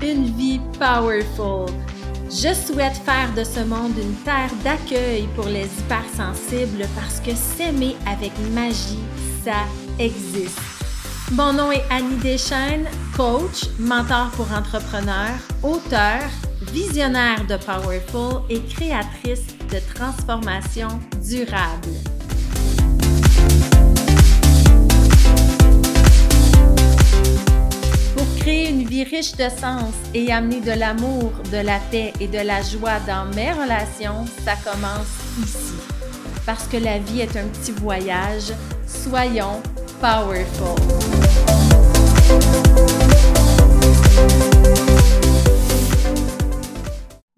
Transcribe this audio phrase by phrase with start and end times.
[0.00, 1.66] Une vie powerful.
[2.30, 7.94] Je souhaite faire de ce monde une terre d'accueil pour les hypersensibles parce que s'aimer
[8.06, 9.04] avec magie,
[9.44, 9.66] ça
[9.98, 10.58] existe.
[11.32, 16.22] Mon nom est Annie Deschaines, coach, mentor pour entrepreneurs, auteur,
[16.72, 20.88] visionnaire de Powerful et créatrice de transformation
[21.22, 22.17] durable.
[28.48, 32.38] Créer une vie riche de sens et amener de l'amour, de la paix et de
[32.38, 35.06] la joie dans mes relations, ça commence
[35.42, 35.74] ici.
[36.46, 38.54] Parce que la vie est un petit voyage,
[38.86, 39.60] soyons
[40.00, 40.78] powerful.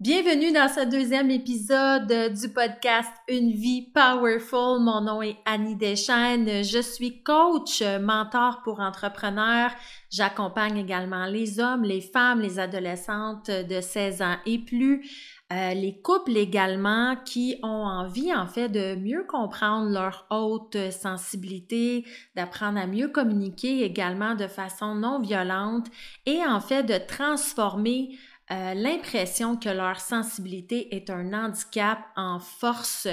[0.01, 4.81] Bienvenue dans ce deuxième épisode du podcast Une vie powerful.
[4.81, 6.63] Mon nom est Annie Deschaines.
[6.63, 9.69] Je suis coach, mentor pour entrepreneurs.
[10.09, 15.07] J'accompagne également les hommes, les femmes, les adolescentes de 16 ans et plus.
[15.53, 22.05] Euh, les couples également qui ont envie en fait de mieux comprendre leur haute sensibilité,
[22.35, 25.87] d'apprendre à mieux communiquer également de façon non violente
[26.25, 28.17] et en fait de transformer
[28.51, 33.07] euh, l'impression que leur sensibilité est un handicap en force.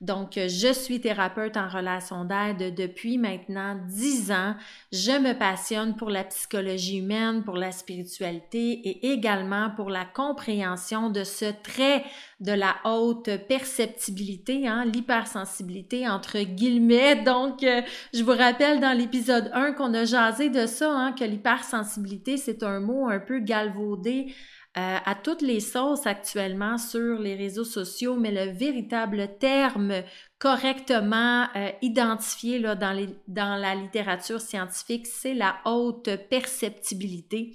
[0.00, 4.54] Donc, je suis thérapeute en relation d'aide depuis maintenant dix ans.
[4.92, 11.10] Je me passionne pour la psychologie humaine, pour la spiritualité et également pour la compréhension
[11.10, 12.04] de ce trait
[12.40, 17.16] de la haute perceptibilité, hein, l'hypersensibilité entre guillemets.
[17.16, 17.80] Donc, euh,
[18.12, 22.62] je vous rappelle dans l'épisode 1 qu'on a jasé de ça, hein, que l'hypersensibilité, c'est
[22.62, 24.34] un mot un peu galvaudé
[24.76, 30.02] euh, à toutes les sauces actuellement sur les réseaux sociaux, mais le véritable terme
[30.40, 37.54] correctement euh, identifié là, dans, les, dans la littérature scientifique, c'est la haute perceptibilité.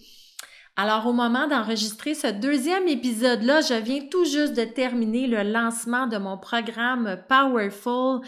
[0.78, 6.08] Alors, au moment d'enregistrer ce deuxième épisode-là, je viens tout juste de terminer le lancement
[6.08, 8.22] de mon programme Powerful.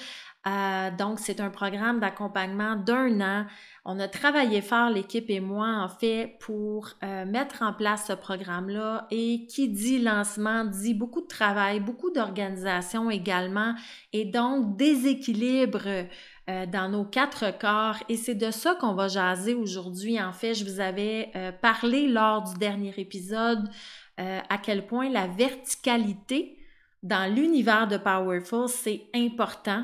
[0.48, 3.46] Euh, donc, c'est un programme d'accompagnement d'un an
[3.84, 8.14] on a travaillé fort, l'équipe et moi, en fait, pour euh, mettre en place ce
[8.14, 9.08] programme-là.
[9.10, 13.74] Et qui dit lancement dit beaucoup de travail, beaucoup d'organisation également,
[14.14, 15.88] et donc déséquilibre
[16.50, 17.98] euh, dans nos quatre corps.
[18.08, 20.22] Et c'est de ça qu'on va jaser aujourd'hui.
[20.22, 23.68] En fait, je vous avais euh, parlé lors du dernier épisode
[24.50, 26.56] à quel point la verticalité
[27.02, 29.84] dans l'univers de Powerful, c'est important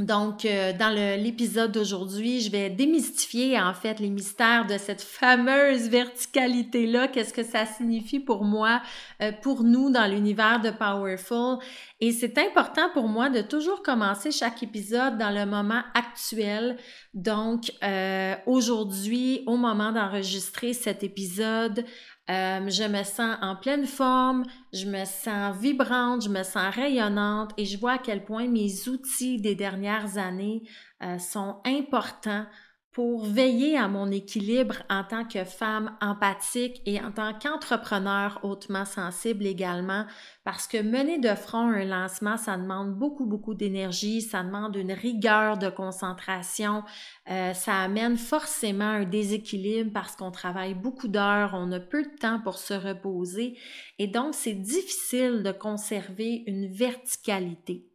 [0.00, 5.88] donc, euh, dans l'épisode d'aujourd'hui, je vais démystifier en fait les mystères de cette fameuse
[5.88, 7.06] verticalité-là.
[7.06, 8.82] Qu'est-ce que ça signifie pour moi,
[9.22, 11.58] euh, pour nous dans l'univers de Powerful?
[12.00, 16.76] Et c'est important pour moi de toujours commencer chaque épisode dans le moment actuel.
[17.14, 21.84] Donc, euh, aujourd'hui, au moment d'enregistrer cet épisode,
[22.30, 27.50] euh, je me sens en pleine forme, je me sens vibrante, je me sens rayonnante
[27.58, 30.62] et je vois à quel point mes outils des dernières années
[31.02, 32.46] euh, sont importants
[32.94, 38.84] pour veiller à mon équilibre en tant que femme empathique et en tant qu'entrepreneur hautement
[38.84, 40.06] sensible également,
[40.44, 44.92] parce que mener de front un lancement, ça demande beaucoup, beaucoup d'énergie, ça demande une
[44.92, 46.84] rigueur de concentration,
[47.28, 52.16] euh, ça amène forcément un déséquilibre parce qu'on travaille beaucoup d'heures, on a peu de
[52.20, 53.58] temps pour se reposer,
[53.98, 57.88] et donc c'est difficile de conserver une verticalité.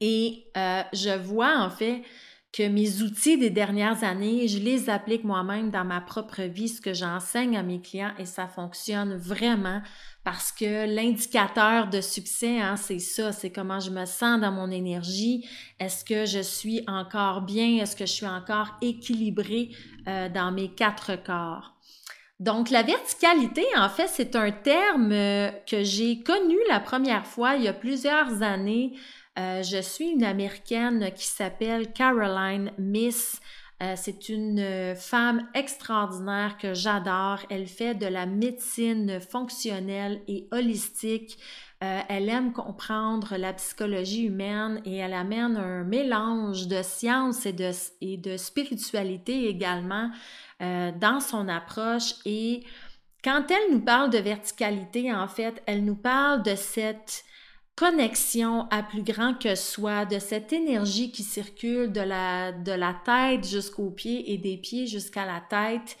[0.00, 2.02] Et euh, je vois en fait
[2.52, 6.80] que mes outils des dernières années, je les applique moi-même dans ma propre vie, ce
[6.80, 9.82] que j'enseigne à mes clients et ça fonctionne vraiment
[10.24, 14.70] parce que l'indicateur de succès, hein, c'est ça, c'est comment je me sens dans mon
[14.70, 15.48] énergie.
[15.78, 17.80] Est-ce que je suis encore bien?
[17.80, 19.70] Est-ce que je suis encore équilibrée
[20.08, 21.76] euh, dans mes quatre corps?
[22.40, 27.56] Donc, la verticalité, en fait, c'est un terme euh, que j'ai connu la première fois
[27.56, 28.94] il y a plusieurs années
[29.38, 33.40] euh, je suis une Américaine qui s'appelle Caroline Miss.
[33.82, 37.38] Euh, c'est une euh, femme extraordinaire que j'adore.
[37.48, 41.38] Elle fait de la médecine fonctionnelle et holistique.
[41.80, 47.70] elle aime comprendre la psychologie humaine et elle amène un mélange de science et de,
[48.02, 50.10] et de spiritualité également
[50.60, 52.16] dans son approche.
[52.26, 52.64] Et
[53.24, 57.24] quand elle nous parle de verticalité, en fait, elle nous parle de cette
[57.76, 62.94] connexion à plus grand que soi, de cette énergie qui circule de la, de la
[63.04, 65.96] tête jusqu'aux pieds et des pieds jusqu'à la tête.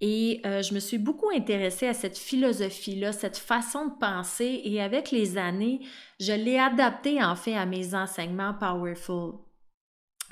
[0.00, 4.80] Et euh, je me suis beaucoup intéressée à cette philosophie-là, cette façon de penser, et
[4.80, 5.80] avec les années,
[6.18, 9.34] je l'ai adaptée en fait à mes enseignements Powerful.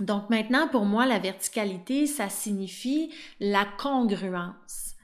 [0.01, 4.95] Donc maintenant, pour moi, la verticalité, ça signifie la congruence.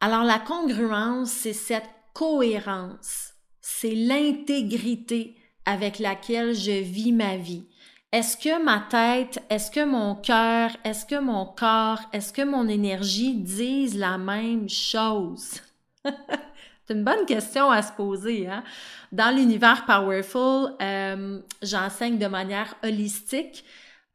[0.00, 3.32] Alors la congruence, c'est cette cohérence,
[3.68, 5.34] c'est l'intégrité
[5.64, 7.66] avec laquelle je vis ma vie.
[8.12, 12.68] Est-ce que ma tête, est-ce que mon cœur, est-ce que mon corps, est-ce que mon
[12.68, 15.60] énergie disent la même chose?
[16.04, 18.46] C'est une bonne question à se poser.
[18.46, 18.62] Hein?
[19.10, 23.64] Dans l'univers Powerful, euh, j'enseigne de manière holistique.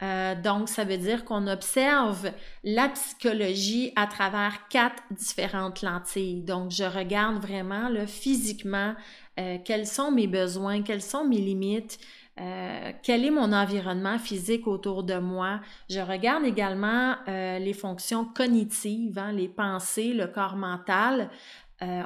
[0.02, 2.32] Euh, donc, ça veut dire qu'on observe
[2.64, 6.42] la psychologie à travers quatre différentes lentilles.
[6.42, 8.96] Donc, je regarde vraiment là, physiquement
[9.42, 11.98] euh, quels sont mes besoins, quelles sont mes limites,
[12.40, 15.62] euh, quel est mon environnement physique autour de moi.
[15.90, 21.30] Je regarde également euh, les fonctions cognitives, hein, les pensées, le corps mental.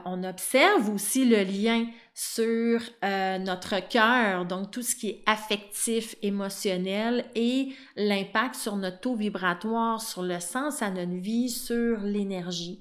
[0.06, 7.26] On observe aussi le lien sur notre cœur, donc tout ce qui est affectif, émotionnel
[7.36, 12.80] et l'impact sur notre taux vibratoire, sur le sens à notre vie, sur l'énergie.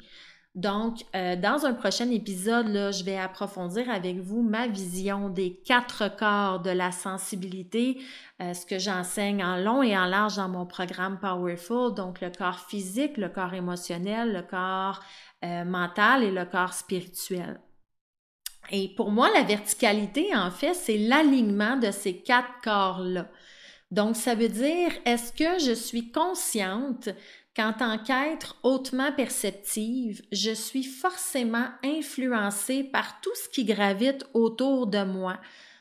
[0.54, 5.60] Donc, euh, dans un prochain épisode, là, je vais approfondir avec vous ma vision des
[5.64, 8.00] quatre corps de la sensibilité,
[8.40, 12.30] euh, ce que j'enseigne en long et en large dans mon programme Powerful, donc le
[12.30, 15.00] corps physique, le corps émotionnel, le corps
[15.44, 17.60] euh, mental et le corps spirituel.
[18.70, 23.28] Et pour moi, la verticalité, en fait, c'est l'alignement de ces quatre corps-là.
[23.90, 27.08] Donc, ça veut dire, est-ce que je suis consciente
[27.56, 34.86] qu'en tant qu'être hautement perceptive, je suis forcément influencée par tout ce qui gravite autour
[34.86, 35.38] de moi.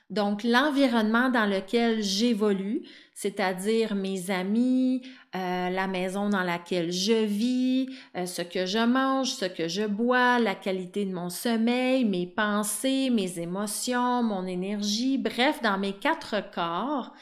[0.09, 2.83] Donc, l'environnement dans lequel j'évolue,
[3.15, 5.01] c'est-à-dire mes amis,
[5.35, 9.87] euh, la maison dans laquelle je vis, euh, ce que je mange, ce que je
[9.87, 15.93] bois, la qualité de mon sommeil, mes pensées, mes émotions, mon énergie, bref, dans mes
[15.93, 17.13] quatre corps,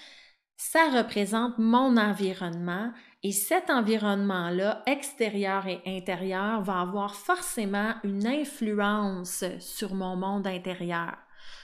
[0.57, 2.91] ça représente mon environnement
[3.23, 11.17] et cet environnement-là, extérieur et intérieur, va avoir forcément une influence sur mon monde intérieur.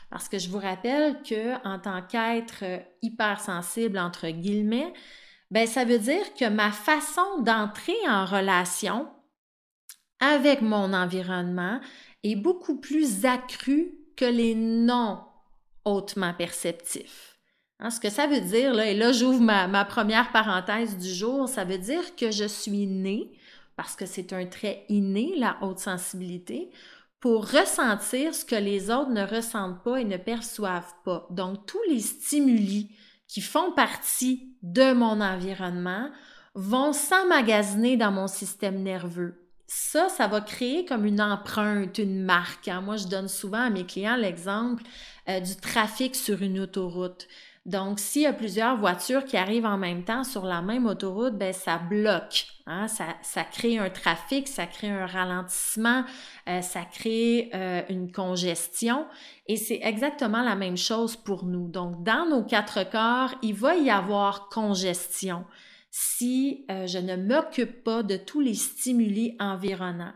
[0.09, 2.63] Parce que je vous rappelle que en tant qu'être
[3.01, 4.94] hypersensible entre guillemets,
[5.50, 9.09] ben ça veut dire que ma façon d'entrer en relation
[10.19, 11.80] avec mon environnement
[12.24, 15.24] est beaucoup plus accrue que les non
[15.86, 17.37] hautement perceptifs.
[17.80, 21.10] Hein, ce que ça veut dire, là, et là j'ouvre ma, ma, première parenthèse du
[21.10, 23.32] jour, ça veut dire que je suis née,
[23.76, 26.72] parce que c'est un trait inné, la haute sensibilité,
[27.20, 31.28] pour ressentir ce que les autres ne ressentent pas et ne perçoivent pas.
[31.30, 32.92] Donc tous les stimuli
[33.28, 36.10] qui font partie de mon environnement
[36.56, 39.44] vont s'emmagasiner dans mon système nerveux.
[39.68, 42.68] Ça, ça va créer comme une empreinte, une marque.
[42.70, 42.82] Hein.
[42.82, 44.82] Moi, je donne souvent à mes clients l'exemple
[45.28, 47.28] euh, du trafic sur une autoroute.
[47.68, 51.38] Donc, s'il y a plusieurs voitures qui arrivent en même temps sur la même autoroute,
[51.38, 52.48] ben ça bloque.
[52.66, 52.88] Hein?
[52.88, 56.06] Ça, ça, crée un trafic, ça crée un ralentissement,
[56.48, 59.06] euh, ça crée euh, une congestion.
[59.48, 61.68] Et c'est exactement la même chose pour nous.
[61.68, 65.44] Donc, dans nos quatre corps, il va y avoir congestion
[65.92, 70.14] si euh, je ne m'occupe pas de tous les stimuli environnants.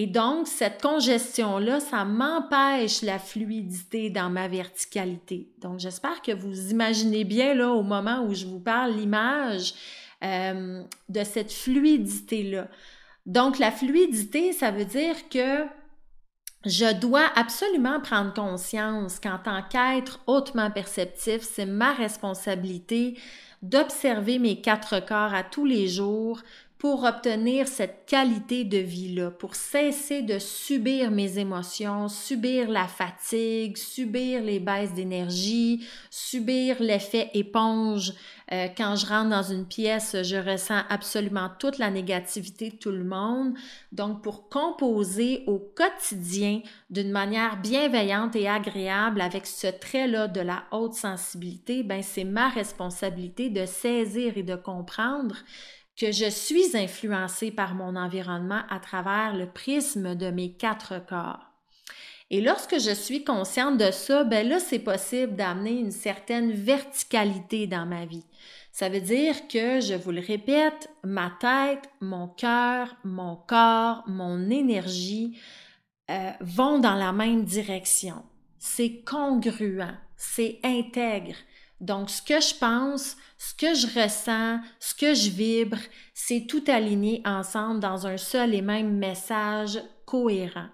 [0.00, 5.50] Et donc, cette congestion-là, ça m'empêche la fluidité dans ma verticalité.
[5.58, 9.74] Donc, j'espère que vous imaginez bien, là, au moment où je vous parle, l'image
[10.22, 12.68] euh, de cette fluidité-là.
[13.26, 15.64] Donc, la fluidité, ça veut dire que
[16.64, 23.18] je dois absolument prendre conscience qu'en tant qu'être hautement perceptif, c'est ma responsabilité
[23.62, 26.40] d'observer mes quatre corps à tous les jours
[26.78, 33.76] pour obtenir cette qualité de vie-là, pour cesser de subir mes émotions, subir la fatigue,
[33.76, 38.12] subir les baisses d'énergie, subir l'effet éponge.
[38.52, 42.92] Euh, quand je rentre dans une pièce, je ressens absolument toute la négativité de tout
[42.92, 43.54] le monde.
[43.90, 50.62] Donc, pour composer au quotidien d'une manière bienveillante et agréable avec ce trait-là de la
[50.70, 55.34] haute sensibilité, ben, c'est ma responsabilité de saisir et de comprendre
[55.98, 61.48] que je suis influencée par mon environnement à travers le prisme de mes quatre corps.
[62.30, 67.66] Et lorsque je suis consciente de ça, ben là, c'est possible d'amener une certaine verticalité
[67.66, 68.24] dans ma vie.
[68.70, 74.50] Ça veut dire que, je vous le répète, ma tête, mon cœur, mon corps, mon
[74.50, 75.38] énergie
[76.10, 78.22] euh, vont dans la même direction.
[78.58, 81.34] C'est congruent, c'est intègre.
[81.80, 85.78] Donc, ce que je pense, ce que je ressens, ce que je vibre,
[86.12, 90.68] c'est tout aligné ensemble dans un seul et même message cohérent.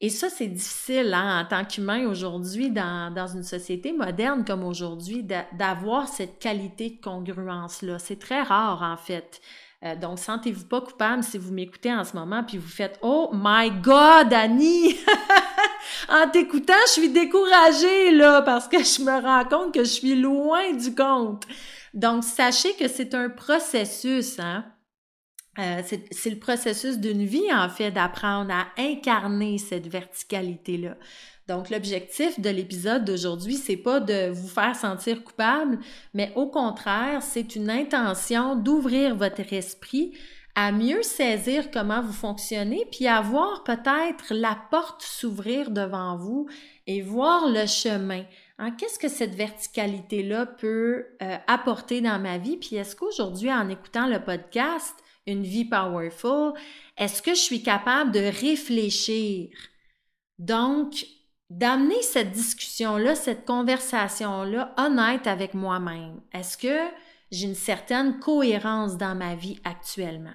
[0.00, 4.62] Et ça, c'est difficile hein, en tant qu'humain aujourd'hui, dans, dans, une société moderne comme
[4.62, 7.98] aujourd'hui, d'avoir cette qualité de congruence-là.
[7.98, 9.40] C'est très rare, en fait.
[9.84, 13.30] Euh, donc, sentez-vous pas coupable si vous m'écoutez en ce moment puis vous faites Oh
[13.32, 14.96] my God, Annie!
[16.08, 20.14] en t'écoutant, je suis découragée là parce que je me rends compte que je suis
[20.14, 21.44] loin du compte.
[21.94, 24.64] Donc, sachez que c'est un processus, hein?
[25.58, 30.96] Euh, c'est le processus d'une vie, en fait, d'apprendre à incarner cette verticalité-là.
[31.48, 35.78] Donc, l'objectif de l'épisode d'aujourd'hui, c'est pas de vous faire sentir coupable,
[36.14, 40.12] mais au contraire, c'est une intention d'ouvrir votre esprit
[40.60, 46.48] à mieux saisir comment vous fonctionnez, puis à voir peut-être la porte s'ouvrir devant vous
[46.88, 48.24] et voir le chemin.
[48.58, 52.56] Hein, Qu'est-ce que cette verticalité-là peut euh, apporter dans ma vie?
[52.56, 54.96] Puis est-ce qu'aujourd'hui, en écoutant le podcast
[55.28, 56.54] Une vie powerful,
[56.96, 59.50] est-ce que je suis capable de réfléchir?
[60.40, 61.06] Donc,
[61.50, 66.20] d'amener cette discussion-là, cette conversation-là honnête avec moi-même.
[66.32, 66.92] Est-ce que
[67.30, 70.34] j'ai une certaine cohérence dans ma vie actuellement?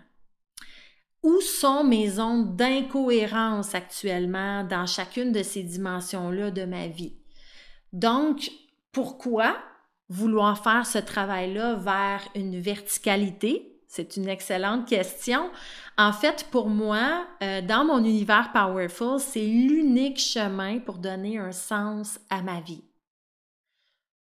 [1.24, 7.16] Où sont mes zones d'incohérence actuellement dans chacune de ces dimensions-là de ma vie?
[7.94, 8.52] Donc,
[8.92, 9.56] pourquoi
[10.10, 13.80] vouloir faire ce travail-là vers une verticalité?
[13.88, 15.50] C'est une excellente question.
[15.98, 21.52] En fait, pour moi, euh, dans mon univers Powerful, c'est l'unique chemin pour donner un
[21.52, 22.84] sens à ma vie.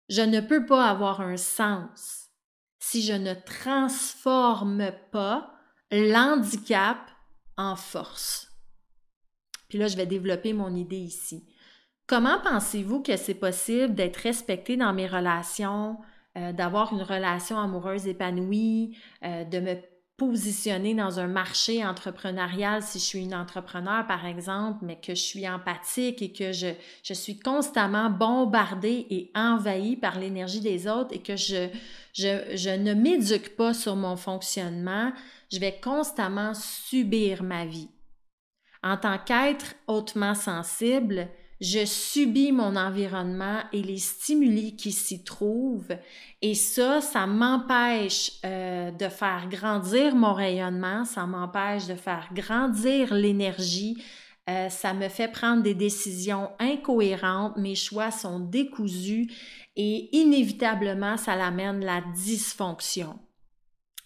[0.08, 2.28] Je ne peux pas avoir un sens
[2.78, 5.52] si je ne transforme pas
[5.92, 6.98] l'handicap
[7.56, 8.50] en force.
[9.68, 11.46] Puis là, je vais développer mon idée ici.
[12.06, 15.98] Comment pensez-vous que c'est possible d'être respecté dans mes relations,
[16.36, 19.76] euh, d'avoir une relation amoureuse épanouie, euh, de me
[20.16, 25.22] positionner dans un marché entrepreneurial si je suis une entrepreneur, par exemple, mais que je
[25.22, 26.68] suis empathique et que je,
[27.02, 31.68] je suis constamment bombardée et envahie par l'énergie des autres et que je,
[32.12, 35.12] je, je ne m'éduque pas sur mon fonctionnement,
[35.50, 37.88] je vais constamment subir ma vie.
[38.82, 41.28] En tant qu'être hautement sensible,
[41.62, 45.96] je subis mon environnement et les stimuli qui s'y trouvent.
[46.42, 53.14] Et ça, ça m'empêche euh, de faire grandir mon rayonnement, ça m'empêche de faire grandir
[53.14, 54.02] l'énergie,
[54.50, 59.30] euh, ça me fait prendre des décisions incohérentes, mes choix sont décousus
[59.76, 63.20] et inévitablement, ça l'amène la dysfonction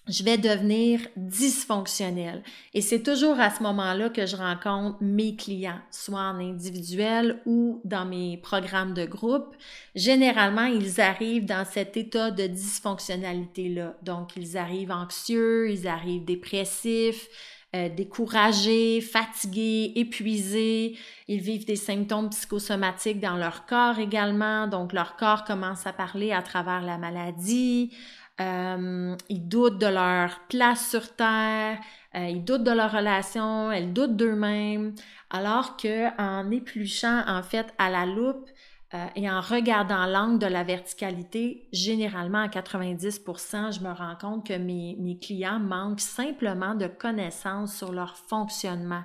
[0.08, 2.42] je vais devenir dysfonctionnel.
[2.74, 7.80] Et c'est toujours à ce moment-là que je rencontre mes clients, soit en individuel ou
[7.84, 9.56] dans mes programmes de groupe.
[9.94, 13.96] Généralement, ils arrivent dans cet état de dysfonctionnalité-là.
[14.02, 17.28] Donc, ils arrivent anxieux, ils arrivent dépressifs,
[17.74, 20.96] euh, découragés, fatigués, épuisés.
[21.26, 24.68] Ils vivent des symptômes psychosomatiques dans leur corps également.
[24.68, 27.90] Donc, leur corps commence à parler à travers la maladie.
[28.40, 31.78] Euh, ils doutent de leur place sur Terre,
[32.14, 34.94] euh, ils doutent de leur relation, elles doutent d'eux-mêmes,
[35.30, 38.50] alors que en épluchant en fait à la loupe
[38.92, 44.46] euh, et en regardant l'angle de la verticalité, généralement à 90%, je me rends compte
[44.46, 49.02] que mes clients manquent simplement de connaissances sur leur fonctionnement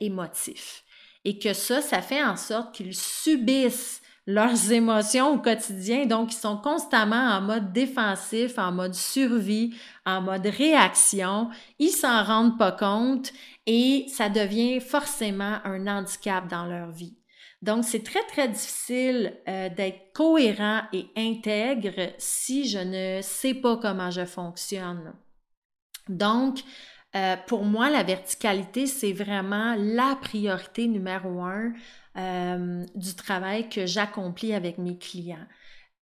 [0.00, 0.82] émotif.
[1.24, 6.06] Et que ça, ça fait en sorte qu'ils subissent leurs émotions au quotidien.
[6.06, 9.74] Donc, ils sont constamment en mode défensif, en mode survie,
[10.06, 11.50] en mode réaction.
[11.78, 13.32] Ils s'en rendent pas compte
[13.66, 17.16] et ça devient forcément un handicap dans leur vie.
[17.62, 23.76] Donc, c'est très, très difficile euh, d'être cohérent et intègre si je ne sais pas
[23.76, 25.12] comment je fonctionne.
[26.08, 26.60] Donc,
[27.16, 31.72] euh, pour moi, la verticalité, c'est vraiment la priorité numéro un
[32.16, 35.46] euh, du travail que j'accomplis avec mes clients.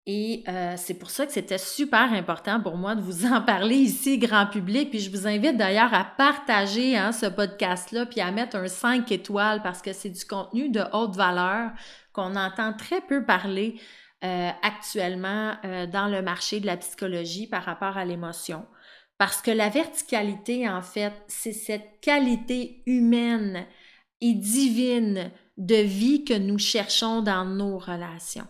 [0.07, 3.77] Et euh, c'est pour ça que c'était super important pour moi de vous en parler
[3.77, 4.91] ici, grand public.
[4.91, 9.11] Puis je vous invite d'ailleurs à partager hein, ce podcast-là, puis à mettre un 5
[9.13, 11.73] étoiles parce que c'est du contenu de haute valeur
[12.13, 13.81] qu'on entend très peu parler
[14.25, 15.55] euh, actuellement
[15.93, 18.67] dans le marché de la psychologie par rapport à l'émotion.
[19.19, 23.67] Parce que la verticalité, en fait, c'est cette qualité humaine
[24.21, 28.47] et divine de vie que nous cherchons dans nos relations.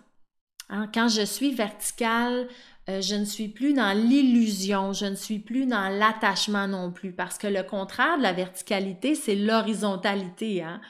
[0.68, 2.48] Hein, quand je suis verticale,
[2.90, 7.12] euh, je ne suis plus dans l'illusion, je ne suis plus dans l'attachement non plus,
[7.12, 10.62] parce que le contraire de la verticalité, c'est l'horizontalité.
[10.62, 10.80] Hein.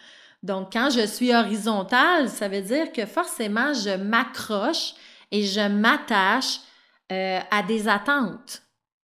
[0.43, 4.95] Donc, quand je suis horizontale, ça veut dire que forcément, je m'accroche
[5.31, 6.61] et je m'attache
[7.13, 8.63] euh, à des attentes.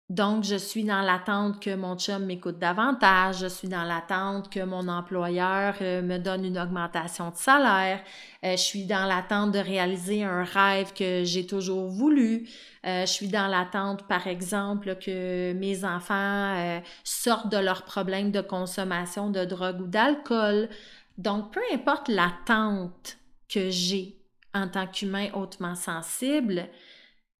[0.09, 4.63] Donc, je suis dans l'attente que mon chum m'écoute davantage, je suis dans l'attente que
[4.63, 7.99] mon employeur euh, me donne une augmentation de salaire,
[8.45, 12.47] euh, je suis dans l'attente de réaliser un rêve que j'ai toujours voulu,
[12.85, 18.39] euh, je suis dans l'attente, par exemple, que mes enfants sortent de leurs problèmes de
[18.39, 20.69] consommation de drogue ou d'alcool.
[21.17, 23.17] Donc, peu importe l'attente
[23.49, 24.15] que j'ai
[24.53, 26.69] en tant qu'humain hautement sensible,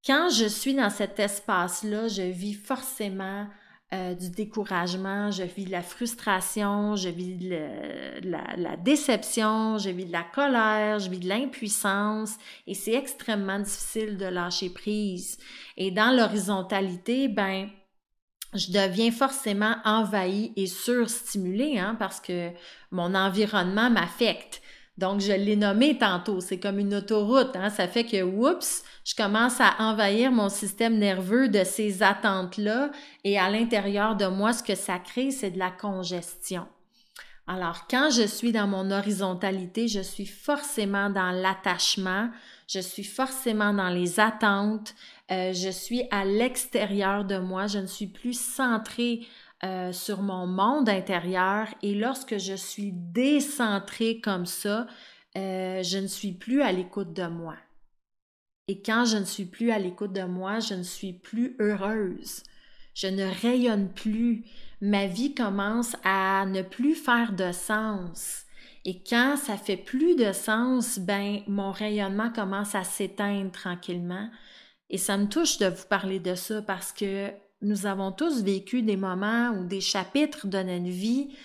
[0.06, 3.48] quand je suis dans cet espace-là, je vis forcément
[3.94, 10.04] euh, du découragement, je vis de la frustration, je vis de, la, déception, je vis
[10.04, 12.36] de la colère, je vis de l'impuissance
[12.68, 15.38] et c'est extrêmement difficile de lâcher prise.
[15.78, 17.70] Et dans l'horizontalité, ben,
[18.54, 22.52] je deviens forcément envahie et surstimulée hein, parce que
[22.92, 24.62] mon environnement m'affecte.
[24.98, 27.56] Donc, je l'ai nommé tantôt, c'est comme une autoroute.
[27.56, 27.70] Hein?
[27.70, 32.90] Ça fait que, oups, je commence à envahir mon système nerveux de ces attentes-là
[33.24, 36.66] et à l'intérieur de moi, ce que ça crée, c'est de la congestion.
[37.46, 42.30] Alors, quand je suis dans mon horizontalité, je suis forcément dans l'attachement,
[42.68, 44.94] je suis forcément dans les attentes,
[45.32, 49.26] euh, je suis à l'extérieur de moi, je ne suis plus centrée
[49.64, 54.86] euh, sur mon monde intérieur et lorsque je suis décentrée comme ça,
[55.36, 57.56] euh, je ne suis plus à l'écoute de moi.
[58.68, 62.44] Et quand je ne suis plus à l'écoute de moi, je ne suis plus heureuse.
[62.94, 64.46] Je ne rayonne plus.
[64.82, 68.46] Ma vie commence à ne plus faire de sens.
[68.86, 74.30] Et quand ça fait plus de sens, ben mon rayonnement commence à s'éteindre tranquillement.
[74.90, 78.82] Et ça me touche de vous parler de ça parce que nous avons tous vécu
[78.82, 81.36] des moments ou des chapitres de notre vie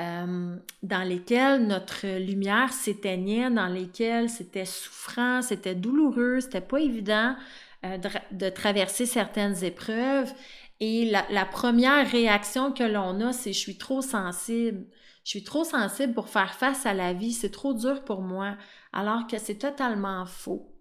[0.00, 7.36] euh, dans lesquels notre lumière s'éteignait, dans lesquels c'était souffrant, c'était douloureux, c'était pas évident
[7.84, 7.98] euh,
[8.30, 10.32] de, traverser certaines épreuves.
[10.80, 14.86] Et la, la première réaction que l'on a, c'est je suis trop sensible.
[15.24, 18.56] Je suis trop sensible pour faire face à la vie, c'est trop dur pour moi,
[18.92, 20.74] alors que c'est totalement faux.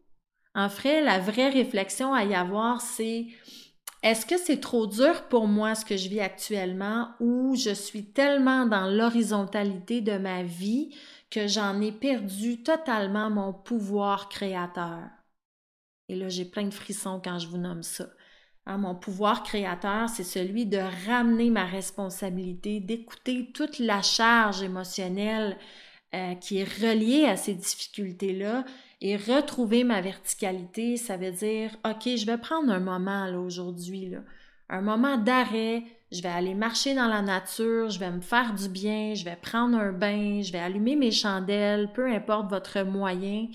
[0.56, 3.28] En fait, la vraie réflexion à y avoir, c'est
[4.04, 8.06] est-ce que c'est trop dur pour moi ce que je vis actuellement ou je suis
[8.06, 10.96] tellement dans l'horizontalité de ma vie
[11.30, 15.04] que j'en ai perdu totalement mon pouvoir créateur?
[16.10, 18.08] Et là, j'ai plein de frissons quand je vous nomme ça.
[18.66, 25.58] Hein, mon pouvoir créateur, c'est celui de ramener ma responsabilité, d'écouter toute la charge émotionnelle
[26.14, 28.66] euh, qui est reliée à ces difficultés-là
[29.02, 34.10] et retrouver ma verticalité, ça veut dire, OK, je vais prendre un moment là aujourd'hui,
[34.10, 34.20] là,
[34.70, 38.70] un moment d'arrêt, je vais aller marcher dans la nature, je vais me faire du
[38.70, 43.48] bien, je vais prendre un bain, je vais allumer mes chandelles, peu importe votre moyen,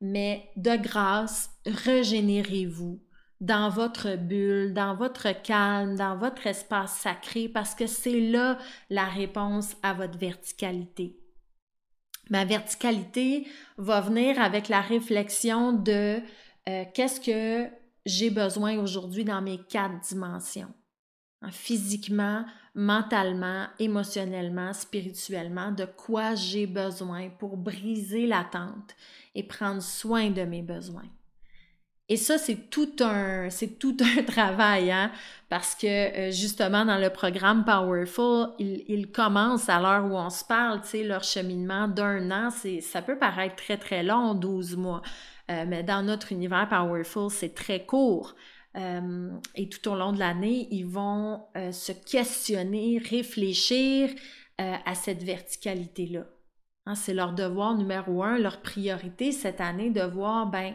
[0.00, 3.00] mais de grâce, régénérez-vous
[3.40, 8.56] dans votre bulle, dans votre calme, dans votre espace sacré, parce que c'est là
[8.88, 11.21] la réponse à votre verticalité.
[12.30, 16.20] Ma verticalité va venir avec la réflexion de
[16.68, 17.68] euh, qu'est-ce que
[18.06, 20.72] j'ai besoin aujourd'hui dans mes quatre dimensions?
[21.42, 28.94] Hein, physiquement, mentalement, émotionnellement, spirituellement, de quoi j'ai besoin pour briser l'attente
[29.34, 31.08] et prendre soin de mes besoins.
[32.08, 35.10] Et ça, c'est tout un, c'est tout un travail, hein?
[35.48, 40.44] parce que euh, justement, dans le programme Powerful, ils, commencent à l'heure où on se
[40.44, 44.76] parle, tu sais, leur cheminement d'un an, c'est, ça peut paraître très, très long, 12
[44.76, 45.02] mois,
[45.50, 48.34] euh, mais dans notre univers Powerful, c'est très court.
[48.76, 54.10] Euh, et tout au long de l'année, ils vont se questionner, réfléchir
[54.58, 56.24] à cette verticalité-là.
[56.86, 60.74] Hein, c'est leur devoir numéro un, leur priorité cette année de voir, ben,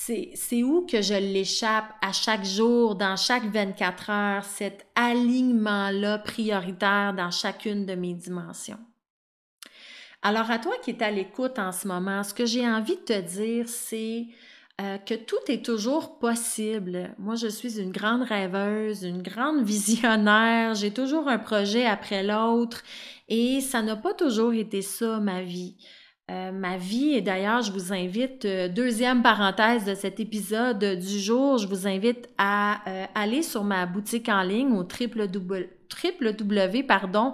[0.00, 7.14] c'est où que je l'échappe à chaque jour, dans chaque 24 heures, cet alignement-là prioritaire
[7.14, 8.78] dans chacune de mes dimensions?
[10.22, 13.02] Alors, à toi qui es à l'écoute en ce moment, ce que j'ai envie de
[13.02, 14.26] te dire, c'est
[14.80, 17.14] euh, que tout est toujours possible.
[17.18, 22.82] Moi, je suis une grande rêveuse, une grande visionnaire, j'ai toujours un projet après l'autre
[23.28, 25.76] et ça n'a pas toujours été ça, ma vie.
[26.30, 27.14] Euh, ma vie.
[27.14, 31.86] Et d'ailleurs, je vous invite, euh, deuxième parenthèse de cet épisode du jour, je vous
[31.86, 35.70] invite à euh, aller sur ma boutique en ligne au www,
[36.20, 37.32] www pardon,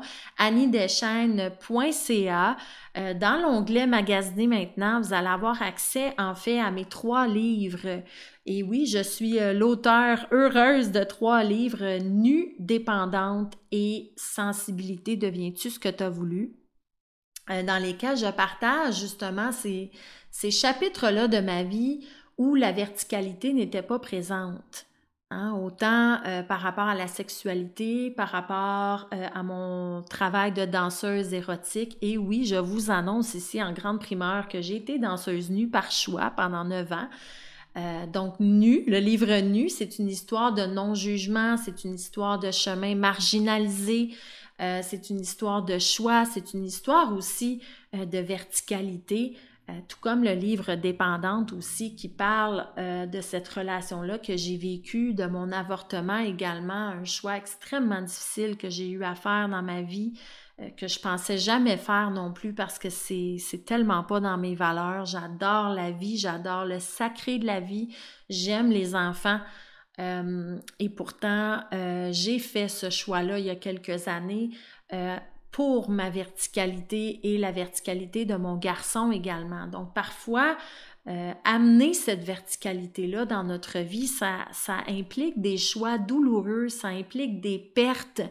[3.19, 8.01] dans l'onglet Magasiner maintenant, vous allez avoir accès en fait à mes trois livres.
[8.47, 15.81] Et oui, je suis l'auteur heureuse de trois livres, Nue, dépendante et Sensibilité, deviens-tu ce
[15.81, 16.53] que tu as voulu?
[17.51, 19.91] Euh, dans lesquels je partage justement ces,
[20.31, 22.07] ces chapitres-là de ma vie
[22.39, 24.87] où la verticalité n'était pas présente.
[25.31, 30.65] Hein, autant euh, par rapport à la sexualité, par rapport euh, à mon travail de
[30.65, 31.99] danseuse érotique.
[32.03, 35.91] Et oui, je vous annonce ici en grande primeur que j'ai été danseuse nue par
[35.91, 37.09] choix pendant neuf ans.
[38.13, 42.95] Donc, Nu, le livre Nu, c'est une histoire de non-jugement, c'est une histoire de chemin
[42.95, 44.15] marginalisé,
[44.59, 47.61] c'est une histoire de choix, c'est une histoire aussi
[47.93, 49.37] de verticalité.
[49.71, 54.59] Euh, tout comme le livre Dépendante aussi qui parle euh, de cette relation-là que j'ai
[54.59, 59.63] vécue, de mon avortement également, un choix extrêmement difficile que j'ai eu à faire dans
[59.63, 60.21] ma vie,
[60.61, 64.55] euh, que je pensais jamais faire non plus parce que c'est tellement pas dans mes
[64.55, 65.07] valeurs.
[65.07, 67.89] J'adore la vie, j'adore le sacré de la vie,
[68.29, 69.41] j'aime les enfants.
[69.99, 71.61] Et pourtant,
[72.11, 74.51] j'ai fait ce choix-là il y a quelques années
[75.55, 79.69] pour ma verticalité et la verticalité de mon garçon également.
[79.69, 80.57] Donc parfois,
[81.07, 84.49] euh, amener cette verticalité-là dans notre vie, ça
[84.89, 88.23] implique des choix douloureux, ça implique des pertes,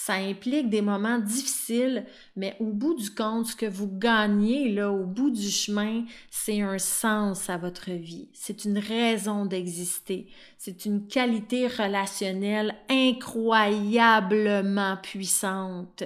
[0.00, 2.04] ça implique des moments difficiles,
[2.36, 6.60] mais au bout du compte, ce que vous gagnez, là, au bout du chemin, c'est
[6.60, 8.28] un sens à votre vie.
[8.32, 10.28] C'est une raison d'exister.
[10.56, 16.04] C'est une qualité relationnelle incroyablement puissante.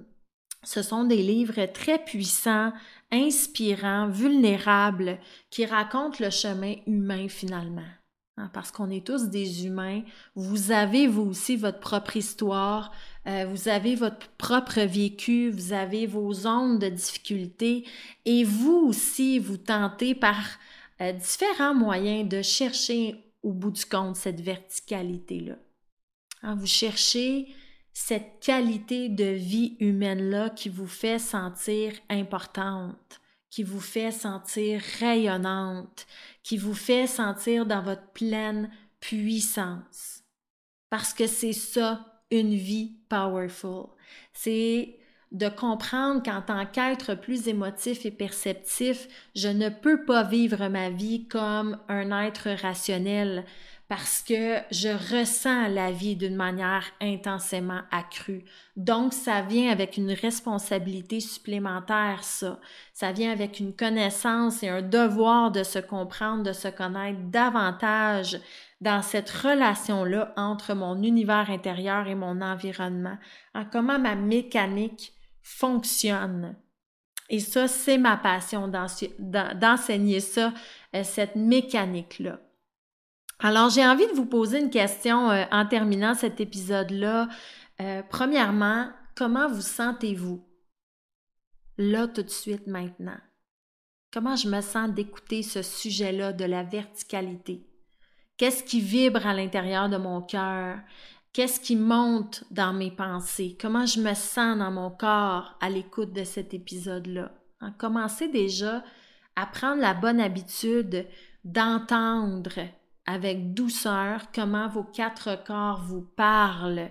[0.65, 2.73] ce sont des livres très puissants,
[3.11, 7.83] inspirants, vulnérables, qui racontent le chemin humain finalement.
[8.37, 10.01] Hein, parce qu'on est tous des humains.
[10.35, 12.91] Vous avez, vous aussi, votre propre histoire,
[13.27, 17.85] euh, vous avez votre propre vécu, vous avez vos zones de difficulté
[18.25, 20.37] et vous aussi, vous tentez par
[20.99, 25.55] euh, différents moyens de chercher au bout du compte cette verticalité-là.
[26.41, 27.47] Hein, vous cherchez
[27.97, 36.05] cette qualité de vie humaine-là qui vous fait sentir importante, qui vous fait sentir rayonnante,
[36.43, 40.23] qui vous fait sentir dans votre pleine puissance.
[40.89, 43.85] Parce que c'est ça, une vie powerful.
[44.33, 44.99] C'est
[45.31, 50.89] de comprendre qu'en tant qu'être plus émotif et perceptif, je ne peux pas vivre ma
[50.89, 53.45] vie comme un être rationnel,
[53.87, 58.43] parce que je ressens la vie d'une manière intensément accrue.
[58.75, 62.59] Donc, ça vient avec une responsabilité supplémentaire, ça.
[62.93, 68.39] Ça vient avec une connaissance et un devoir de se comprendre, de se connaître davantage
[68.81, 73.17] dans cette relation-là entre mon univers intérieur et mon environnement,
[73.53, 76.55] en comment ma mécanique fonctionne.
[77.29, 80.53] Et ça, c'est ma passion d'enseigner ça,
[80.95, 82.39] euh, cette mécanique-là.
[83.45, 87.29] Alors, j'ai envie de vous poser une question euh, en terminant cet épisode-là.
[87.79, 90.43] Euh, premièrement, comment vous sentez-vous?
[91.77, 93.19] Là tout de suite maintenant?
[94.11, 97.69] Comment je me sens d'écouter ce sujet-là de la verticalité?
[98.35, 100.79] Qu'est-ce qui vibre à l'intérieur de mon cœur?
[101.31, 103.55] Qu'est-ce qui monte dans mes pensées?
[103.61, 107.31] Comment je me sens dans mon corps à l'écoute de cet épisode-là?
[107.61, 108.83] Hein, commencez déjà
[109.35, 111.05] à prendre la bonne habitude
[111.43, 112.59] d'entendre
[113.05, 116.89] avec douceur comment vos quatre corps vous parlent.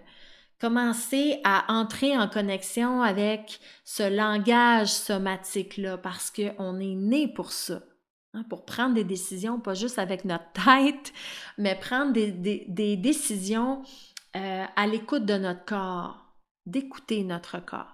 [0.61, 7.83] Commencez à entrer en connexion avec ce langage somatique-là parce qu'on est né pour ça,
[8.33, 11.13] hein, pour prendre des décisions, pas juste avec notre tête,
[11.59, 13.83] mais prendre des, décisions
[14.37, 16.25] euh, à l'écoute de notre corps,
[16.67, 17.93] d'écouter notre corps.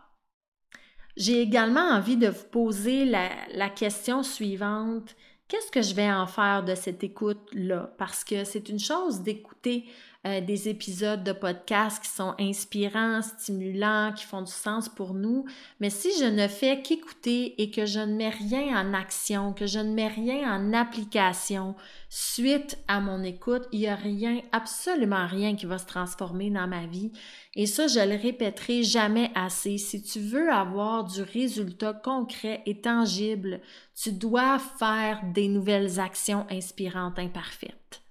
[1.16, 5.16] J'ai également envie de vous poser la question suivante
[5.50, 7.92] qu'est-ce que je vais en faire de cette écoute-là?
[7.98, 9.84] Parce que c'est une chose d'écouter
[10.26, 15.46] euh, des épisodes de podcast qui sont inspirants, stimulants, qui font du sens pour nous.
[15.80, 19.66] Mais si je ne fais qu'écouter et que je ne mets rien en action, que
[19.66, 21.74] je ne mets rien en application
[22.12, 26.66] suite à mon écoute, il n'y a rien, absolument rien qui va se transformer dans
[26.66, 27.12] ma vie.
[27.54, 29.78] Et ça, je le répéterai jamais assez.
[29.78, 33.60] Si tu veux avoir du résultat concret et tangible,
[33.94, 38.02] tu dois faire des nouvelles actions inspirantes imparfaites.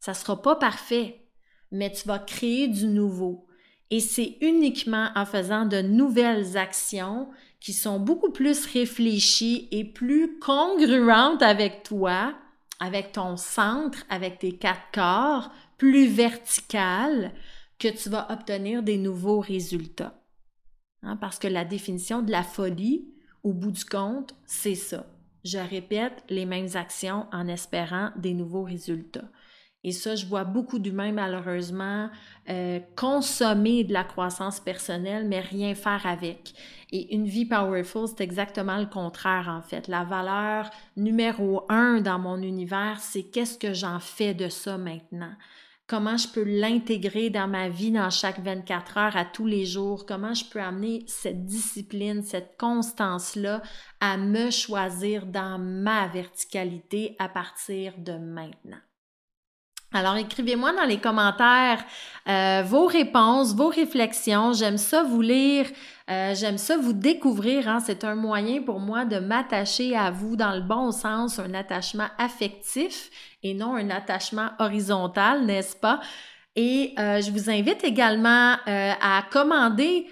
[0.00, 1.22] Ça sera pas parfait,
[1.70, 3.46] mais tu vas créer du nouveau.
[3.90, 7.28] Et c'est uniquement en faisant de nouvelles actions
[7.60, 12.34] qui sont beaucoup plus réfléchies et plus congruentes avec toi,
[12.80, 17.32] avec ton centre, avec tes quatre corps, plus verticales,
[17.78, 20.14] que tu vas obtenir des nouveaux résultats.
[21.02, 23.06] Hein, parce que la définition de la folie,
[23.42, 25.06] au bout du compte, c'est ça.
[25.44, 29.28] Je répète les mêmes actions en espérant des nouveaux résultats.
[29.86, 32.08] Et ça, je vois beaucoup d'humains, malheureusement,
[32.48, 36.54] euh, consommer de la croissance personnelle, mais rien faire avec.
[36.96, 39.88] Et une vie powerful, c'est exactement le contraire, en fait.
[39.88, 45.32] La valeur numéro un dans mon univers, c'est qu'est-ce que j'en fais de ça maintenant?
[45.88, 50.06] Comment je peux l'intégrer dans ma vie dans chaque 24 heures à tous les jours?
[50.06, 53.60] Comment je peux amener cette discipline, cette constance-là
[54.00, 58.78] à me choisir dans ma verticalité à partir de maintenant?
[59.96, 61.84] Alors, écrivez-moi dans les commentaires
[62.28, 64.52] euh, vos réponses, vos réflexions.
[64.52, 65.66] J'aime ça vous lire,
[66.10, 67.68] euh, j'aime ça vous découvrir.
[67.68, 67.78] Hein.
[67.78, 72.08] C'est un moyen pour moi de m'attacher à vous dans le bon sens, un attachement
[72.18, 73.08] affectif
[73.44, 76.00] et non un attachement horizontal, n'est-ce pas?
[76.56, 80.08] Et euh, je vous invite également à commander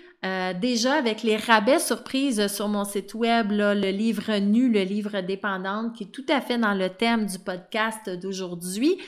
[0.60, 5.96] déjà avec les rabais surprises sur mon site web, le livre nu, le livre dépendante,
[5.96, 9.00] qui est tout à fait dans le thème du podcast d'aujourd'hui.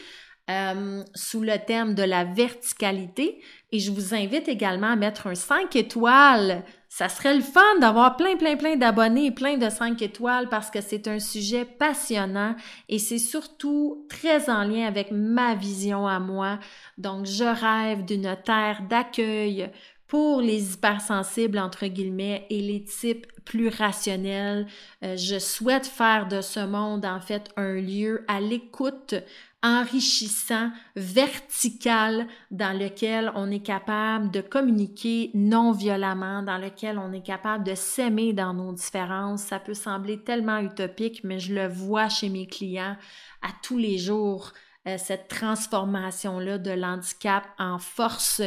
[0.50, 3.40] Euh, sous le thème de la verticalité.
[3.72, 6.64] Et je vous invite également à mettre un 5 étoiles.
[6.90, 10.70] Ça serait le fun d'avoir plein, plein, plein d'abonnés et plein de 5 étoiles parce
[10.70, 12.56] que c'est un sujet passionnant
[12.90, 16.58] et c'est surtout très en lien avec ma vision à moi.
[16.98, 19.70] Donc, je rêve d'une terre d'accueil
[20.06, 24.66] pour les hypersensibles, entre guillemets, et les types plus rationnels.
[25.02, 29.14] Euh, je souhaite faire de ce monde, en fait, un lieu à l'écoute
[29.64, 37.24] enrichissant, vertical, dans lequel on est capable de communiquer non violemment, dans lequel on est
[37.24, 39.44] capable de s'aimer dans nos différences.
[39.44, 42.96] Ça peut sembler tellement utopique, mais je le vois chez mes clients
[43.40, 44.52] à tous les jours,
[44.86, 48.42] euh, cette transformation-là de l'handicap en force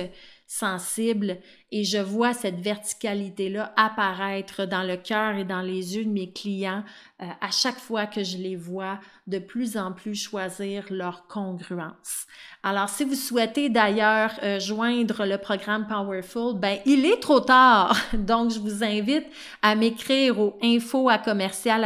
[0.47, 6.09] sensible et je vois cette verticalité-là apparaître dans le cœur et dans les yeux de
[6.09, 6.83] mes clients
[7.21, 12.27] euh, à chaque fois que je les vois de plus en plus choisir leur congruence.
[12.61, 17.97] Alors, si vous souhaitez d'ailleurs euh, joindre le programme Powerful, ben il est trop tard.
[18.13, 19.25] Donc, je vous invite
[19.61, 21.85] à m'écrire au info à commercial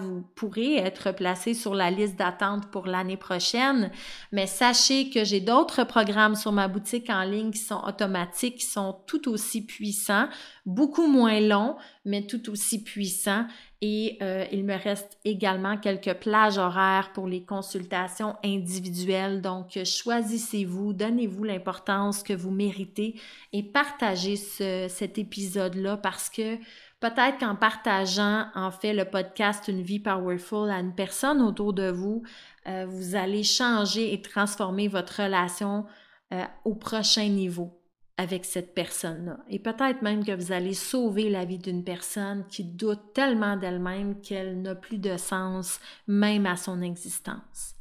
[0.00, 3.90] Vous pourrez être placé sur la liste d'attente pour l'année prochaine.
[4.32, 8.64] Mais sachez que j'ai d'autres programmes sur ma boutique en ligne qui sont automatiques, qui
[8.64, 10.28] sont tout aussi puissants,
[10.64, 13.46] beaucoup moins longs, mais tout aussi puissants.
[13.82, 19.42] Et euh, il me reste également quelques plages horaires pour les consultations individuelles.
[19.42, 23.20] Donc, choisissez-vous, donnez-vous l'importance que vous méritez
[23.52, 26.56] et partagez cet épisode-là parce que
[27.00, 31.90] peut-être qu'en partageant, en fait, le podcast Une vie powerful à une personne autour de
[31.90, 32.22] vous,
[32.66, 35.84] euh, vous allez changer et transformer votre relation
[36.32, 37.75] euh, au prochain niveau
[38.18, 39.38] avec cette personne-là.
[39.50, 44.20] Et peut-être même que vous allez sauver la vie d'une personne qui doute tellement d'elle-même
[44.20, 47.74] qu'elle n'a plus de sens même à son existence.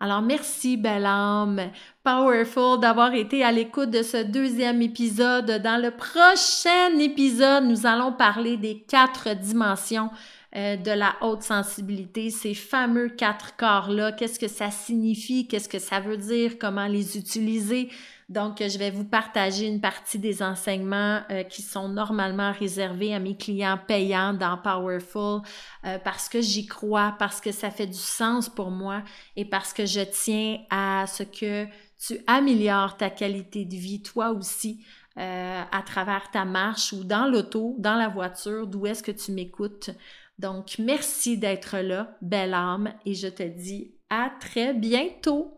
[0.00, 1.70] Alors merci, belle âme,
[2.02, 5.62] powerful, d'avoir été à l'écoute de ce deuxième épisode.
[5.62, 10.10] Dans le prochain épisode, nous allons parler des quatre dimensions
[10.56, 15.80] euh, de la haute sensibilité, ces fameux quatre corps-là, qu'est-ce que ça signifie, qu'est-ce que
[15.80, 17.88] ça veut dire, comment les utiliser?
[18.28, 23.18] Donc, je vais vous partager une partie des enseignements euh, qui sont normalement réservés à
[23.18, 25.40] mes clients payants dans Powerful
[25.84, 29.02] euh, parce que j'y crois, parce que ça fait du sens pour moi
[29.34, 31.66] et parce que je tiens à ce que
[31.98, 34.84] tu améliores ta qualité de vie, toi aussi,
[35.16, 39.90] à travers ta marche ou dans l'auto, dans la voiture, d'où est-ce que tu m'écoutes.
[40.38, 45.52] Donc, merci d'être là, belle âme, et je te dis à très bientôt.